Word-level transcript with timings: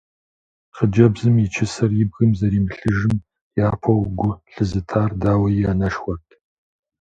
Хъыджэбзым 0.75 1.35
и 1.45 1.47
чысэр 1.53 1.91
и 2.01 2.05
бгым 2.09 2.31
зэримылъыжым 2.39 3.15
япэу 3.67 4.01
гу 4.17 4.29
лъызытар, 4.53 5.11
дауи, 5.21 5.53
и 5.61 5.67
анэшхуэрт. 5.71 6.27